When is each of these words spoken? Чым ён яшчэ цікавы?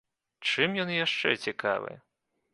Чым 0.51 0.69
ён 0.85 0.89
яшчэ 1.05 1.35
цікавы? 1.45 1.91